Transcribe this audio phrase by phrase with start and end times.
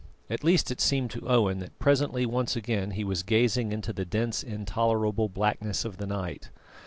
[0.31, 4.03] At least it seemed to Owen that presently once again he was gazing into the
[4.03, 6.49] dense intolerable blackness of the night.